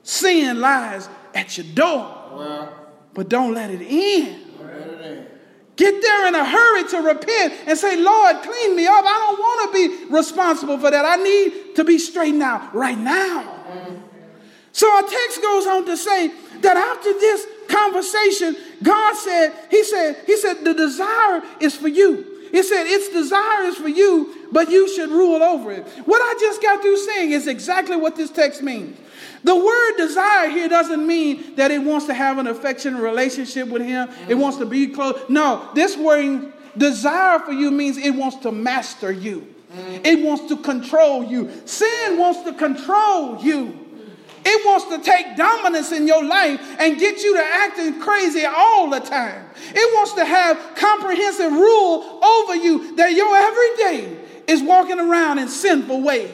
[0.02, 2.73] Sin lies at your door,
[3.13, 4.48] but don't let it in.
[5.75, 9.05] Get there in a hurry to repent and say, Lord, clean me up.
[9.05, 11.05] I don't want to be responsible for that.
[11.05, 13.55] I need to be straightened out right now.
[14.73, 16.27] So our text goes on to say
[16.62, 22.39] that after this conversation, God said, He said, He said, the desire is for you.
[22.51, 25.88] He said, its desire is for you, but you should rule over it.
[26.05, 28.97] What I just got through saying is exactly what this text means.
[29.43, 33.82] The word desire here doesn't mean that it wants to have an affectionate relationship with
[33.82, 34.10] him.
[34.28, 35.19] It wants to be close.
[35.30, 39.47] No, this word desire for you means it wants to master you.
[40.04, 41.52] It wants to control you.
[41.65, 43.88] Sin wants to control you.
[44.43, 48.89] It wants to take dominance in your life and get you to acting crazy all
[48.89, 49.45] the time.
[49.56, 55.49] It wants to have comprehensive rule over you that your everyday is walking around in
[55.49, 56.34] sinful ways.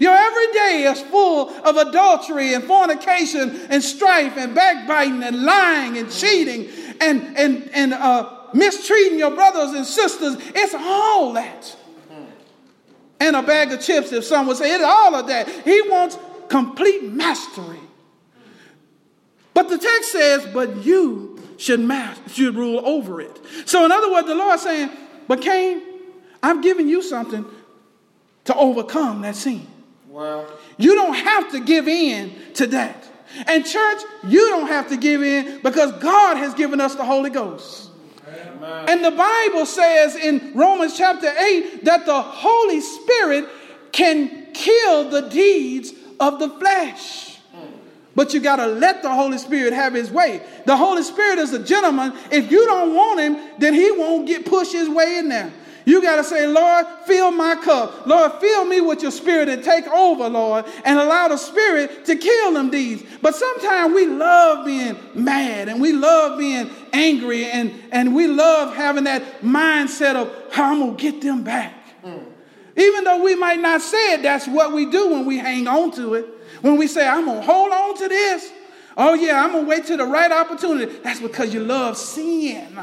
[0.00, 6.10] Your everyday is full of adultery and fornication and strife and backbiting and lying and
[6.10, 6.68] cheating
[7.00, 10.36] and, and, and uh, mistreating your brothers and sisters.
[10.54, 11.76] It's all that.
[13.20, 15.48] And a bag of chips, if someone would say, it's all of that.
[15.48, 17.80] He wants complete mastery.
[19.54, 23.40] But the text says, but you should, master, should rule over it.
[23.66, 24.90] So, in other words, the Lord saying,
[25.28, 25.80] but Cain,
[26.42, 27.44] I've given you something
[28.44, 29.66] to overcome that sin.
[30.14, 30.46] Well,
[30.76, 33.04] you don't have to give in to that.
[33.48, 37.30] And, church, you don't have to give in because God has given us the Holy
[37.30, 37.90] Ghost.
[38.28, 38.88] Amen.
[38.88, 43.48] And the Bible says in Romans chapter 8 that the Holy Spirit
[43.90, 47.40] can kill the deeds of the flesh.
[48.14, 50.46] But you got to let the Holy Spirit have his way.
[50.64, 52.12] The Holy Spirit is a gentleman.
[52.30, 55.52] If you don't want him, then he won't get push his way in there.
[55.86, 58.06] You got to say, Lord, fill my cup.
[58.06, 62.16] Lord, fill me with your spirit and take over, Lord, and allow the spirit to
[62.16, 63.02] kill them deeds.
[63.20, 68.74] But sometimes we love being mad and we love being angry and, and we love
[68.74, 71.74] having that mindset of how I'm going to get them back.
[72.02, 72.24] Mm.
[72.76, 75.90] Even though we might not say it, that's what we do when we hang on
[75.92, 76.26] to it.
[76.62, 78.50] When we say, I'm going to hold on to this.
[78.96, 80.98] Oh, yeah, I'm going to wait till the right opportunity.
[81.02, 82.78] That's because you love sin.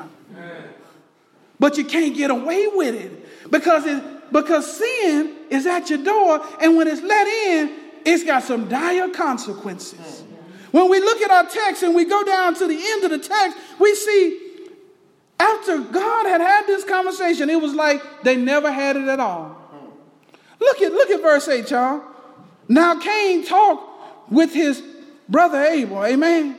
[1.62, 4.02] But you can't get away with it because, it,
[4.34, 7.72] because sin is at your door, and when it's let in,
[8.04, 10.24] it's got some dire consequences.
[10.72, 13.20] When we look at our text and we go down to the end of the
[13.20, 14.70] text, we see
[15.40, 19.56] after God had had this conversation, it was like they never had it at all.
[20.60, 22.02] Look at, look at verse 8, y'all.
[22.70, 24.82] Now Cain talked with his
[25.30, 26.04] brother Abel.
[26.04, 26.58] Amen.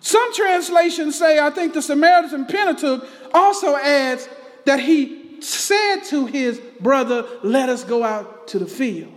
[0.00, 4.28] Some translations say, I think the Samaritan Pentateuch also adds
[4.64, 9.12] that he said to his brother, Let us go out to the field.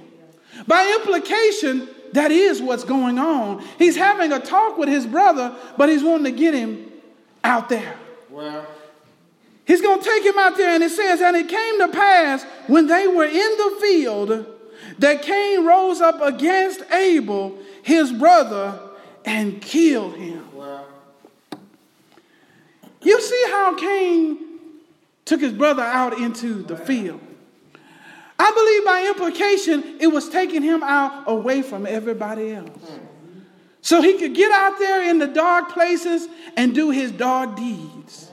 [0.66, 3.64] By implication, that is what's going on.
[3.78, 6.92] He's having a talk with his brother, but he's wanting to get him
[7.44, 7.98] out there.
[8.30, 8.66] Well,
[9.66, 12.44] he's going to take him out there, and it says, And it came to pass
[12.68, 14.46] when they were in the field
[15.00, 18.80] that Cain rose up against Abel, his brother,
[19.28, 20.44] and killed him.
[23.02, 24.38] You see how Cain
[25.26, 27.22] took his brother out into the field.
[28.40, 33.00] I believe by implication, it was taking him out away from everybody else.
[33.82, 38.27] So he could get out there in the dark places and do his dark deeds.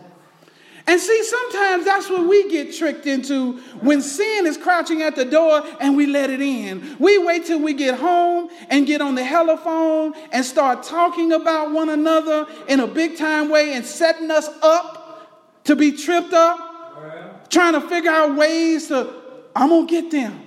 [0.86, 5.24] And see, sometimes that's what we get tricked into when sin is crouching at the
[5.24, 6.96] door and we let it in.
[6.98, 11.72] We wait till we get home and get on the telephone and start talking about
[11.72, 17.48] one another in a big time way and setting us up to be tripped up,
[17.48, 19.10] trying to figure out ways to,
[19.56, 20.44] I'm going to get them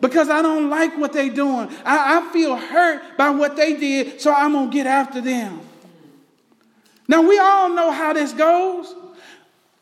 [0.00, 1.68] because I don't like what they're doing.
[1.84, 5.60] I, I feel hurt by what they did, so I'm going to get after them.
[7.06, 8.94] Now, we all know how this goes.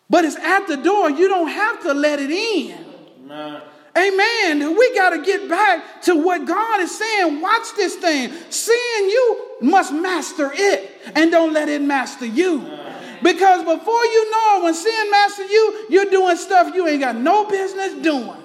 [0.09, 1.11] But it's at the door.
[1.11, 2.79] You don't have to let it in.
[3.25, 3.63] Amen.
[3.97, 4.77] Amen.
[4.77, 7.41] We got to get back to what God is saying.
[7.41, 8.31] Watch this thing.
[8.51, 12.61] Sin, you must master it and don't let it master you.
[13.23, 17.17] Because before you know it, when sin masters you, you're doing stuff you ain't got
[17.17, 18.37] no business doing.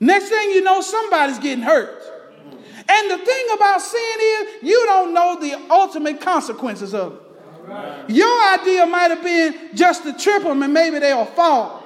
[0.00, 2.02] Next thing you know, somebody's getting hurt.
[2.02, 2.90] Mm.
[2.90, 7.21] And the thing about sin is, you don't know the ultimate consequences of it.
[8.08, 11.82] Your idea might have been just to trip them and maybe they'll fall.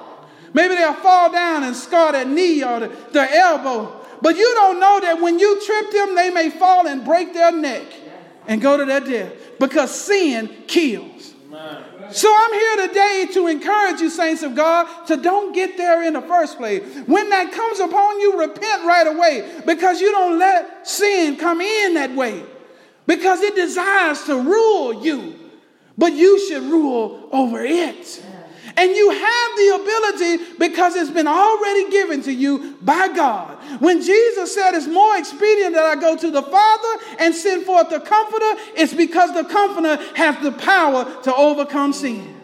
[0.53, 3.93] Maybe they'll fall down and scar their knee or the, their elbow.
[4.21, 7.51] But you don't know that when you trip them, they may fall and break their
[7.51, 7.85] neck
[8.47, 11.35] and go to their death because sin kills.
[12.11, 16.13] So I'm here today to encourage you, saints of God, to don't get there in
[16.13, 16.81] the first place.
[17.05, 21.95] When that comes upon you, repent right away because you don't let sin come in
[21.95, 22.43] that way
[23.05, 25.46] because it desires to rule you
[25.97, 28.23] but you should rule over it.
[28.75, 33.57] And you have the ability because it's been already given to you by God.
[33.81, 37.89] When Jesus said it's more expedient that I go to the Father and send forth
[37.89, 42.35] the Comforter, it's because the Comforter has the power to overcome sin.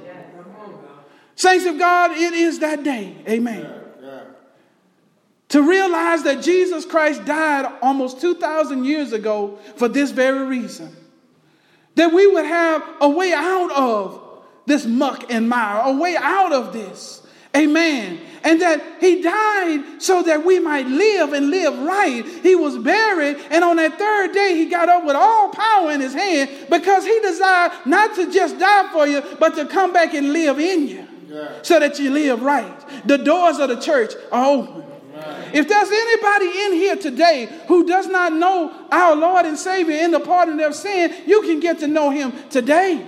[1.35, 3.15] Saints of God, it is that day.
[3.27, 3.81] Amen.
[5.49, 10.95] To realize that Jesus Christ died almost 2,000 years ago for this very reason
[11.95, 14.21] that we would have a way out of
[14.65, 17.21] this muck and mire, a way out of this.
[17.55, 18.19] Amen.
[18.43, 22.25] And that he died so that we might live and live right.
[22.25, 26.01] He was buried, and on that third day, he got up with all power in
[26.01, 30.13] his hand because he desired not to just die for you, but to come back
[30.13, 31.61] and live in you yeah.
[31.61, 33.07] so that you live right.
[33.07, 34.92] The doors of the church are open.
[35.53, 40.09] If there's anybody in here today who does not know our Lord and Savior in
[40.09, 43.05] the pardon of sin, you can get to know him today.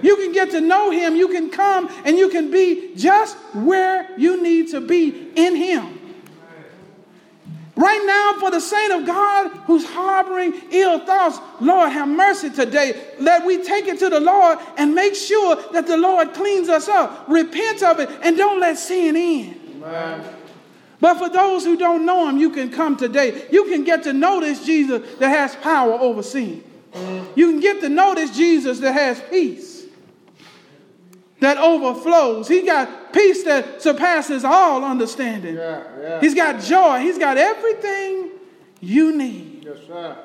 [0.00, 1.16] You can get to know him.
[1.16, 6.00] You can come and you can be just where you need to be in him.
[7.76, 13.02] Right now, for the saint of God who's harboring ill thoughts, Lord, have mercy today.
[13.18, 16.86] Let we take it to the Lord and make sure that the Lord cleans us
[16.86, 17.24] up.
[17.26, 19.82] Repent of it and don't let sin in.
[19.82, 20.43] Amen.
[21.04, 23.46] But for those who don't know him, you can come today.
[23.52, 26.64] You can get to know this Jesus that has power over sin.
[27.36, 29.84] You can get to know this Jesus that has peace
[31.40, 32.48] that overflows.
[32.48, 35.56] He got peace that surpasses all understanding.
[35.56, 36.20] Yeah, yeah.
[36.22, 37.00] He's got joy.
[37.00, 38.30] He's got everything
[38.80, 39.64] you need.
[39.66, 40.16] Yes, sir.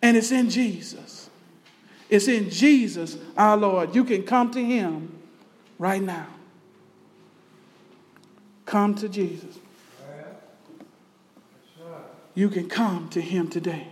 [0.00, 1.28] And it's in Jesus.
[2.08, 3.94] It's in Jesus, our Lord.
[3.94, 5.14] You can come to him
[5.78, 6.28] right now.
[8.64, 9.58] Come to Jesus
[12.34, 13.86] you can come to him today.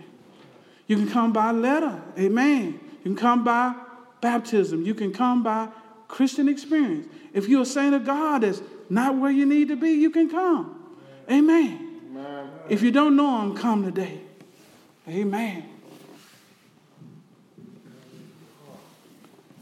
[0.87, 2.79] You can come by letter, amen.
[3.03, 3.75] You can come by
[4.21, 4.85] baptism.
[4.85, 5.69] You can come by
[6.07, 7.07] Christian experience.
[7.33, 10.29] If you're a saint of God that's not where you need to be, you can
[10.29, 10.75] come.
[11.29, 12.01] Amen.
[12.11, 12.49] Amen.
[12.69, 14.19] If you don't know him, come today.
[15.07, 15.69] Amen.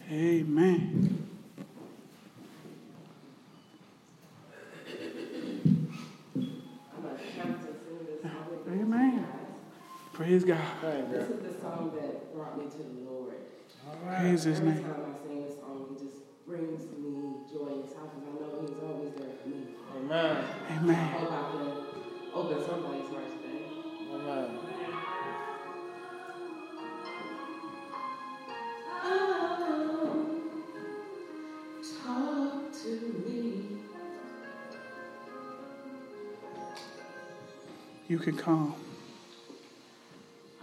[0.10, 1.17] Amen.
[10.18, 10.58] Praise God.
[11.12, 13.36] This is the song that brought me to the Lord.
[13.86, 14.22] All right.
[14.22, 14.84] Praise His name.
[16.48, 19.68] Brings me joy I know He's always there for me.
[19.96, 20.44] Amen.
[20.72, 20.96] Amen.
[20.96, 21.68] I hope I can
[22.34, 23.62] open somebody's heart today.
[24.12, 24.60] Amen.
[38.08, 38.74] you can come.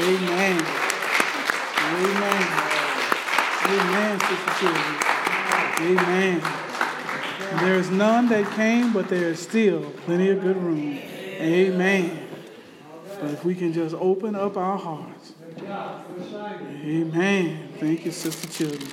[0.00, 0.64] Amen.
[1.90, 2.68] Amen.
[3.64, 4.96] Amen, sister children.
[5.80, 6.40] Amen.
[7.60, 10.98] There is none that came, but there is still plenty of good room.
[11.40, 12.28] Amen.
[13.20, 15.34] But if we can just open up our hearts.
[16.84, 17.68] Amen.
[17.80, 18.92] Thank you, sister children.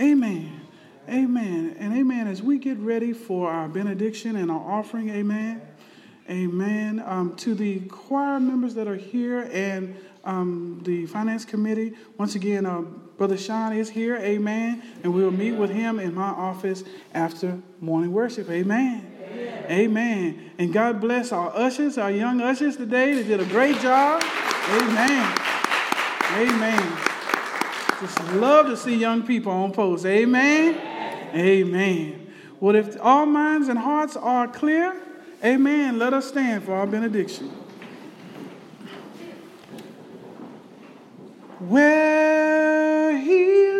[0.00, 0.60] Amen.
[1.08, 1.76] Amen.
[1.78, 2.26] And amen.
[2.26, 5.62] As we get ready for our benediction and our offering, amen.
[6.28, 7.02] Amen.
[7.04, 12.66] Um, to the choir members that are here and um, the finance committee, once again,
[12.66, 14.82] uh, Brother Sean is here, amen.
[15.02, 19.08] And we will meet with him in my office after morning worship, amen.
[19.22, 19.64] Amen.
[19.70, 20.50] amen.
[20.58, 23.14] And God bless our ushers, our young ushers today.
[23.14, 24.22] They did a great job.
[24.68, 25.38] Amen.
[26.32, 26.98] Amen.
[28.00, 30.04] Just love to see young people on post.
[30.04, 30.74] Amen.
[31.34, 32.32] Amen.
[32.58, 34.94] Well, if all minds and hearts are clear,
[35.44, 37.52] amen, let us stand for our benediction.
[41.68, 43.71] Where he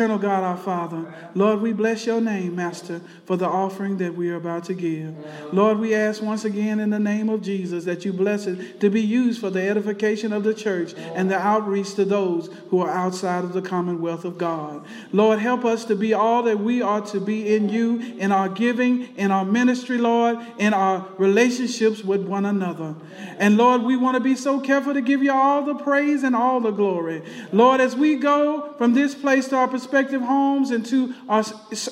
[0.00, 4.30] Eternal God, our Father, Lord, we bless your name, Master, for the offering that we
[4.30, 5.14] are about to give.
[5.52, 8.88] Lord, we ask once again in the name of Jesus that you bless it to
[8.88, 12.88] be used for the edification of the church and the outreach to those who are
[12.88, 14.86] outside of the commonwealth of God.
[15.12, 18.48] Lord, help us to be all that we are to be in you, in our
[18.48, 22.94] giving, in our ministry, Lord, in our relationships with one another.
[23.38, 26.34] And Lord, we want to be so careful to give you all the praise and
[26.34, 27.22] all the glory.
[27.52, 31.44] Lord, as we go from this place to our prospective homes and to our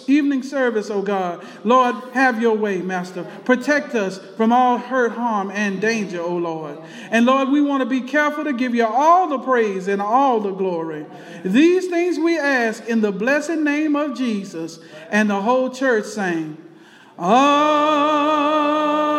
[0.06, 3.24] evening service, oh God, Lord, have your way, Master.
[3.44, 6.78] Protect us from all hurt, harm, and danger, oh Lord.
[7.10, 10.40] And Lord, we want to be careful to give you all the praise and all
[10.40, 11.06] the glory.
[11.44, 14.78] These things we ask in the blessed name of Jesus.
[15.10, 16.56] And the whole church sang,
[17.18, 19.17] Amen.